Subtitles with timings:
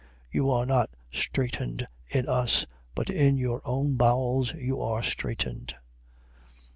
[0.01, 0.07] 6:12.
[0.31, 2.65] You are not straitened in us:
[2.95, 5.75] but in your own bowels you are straitened.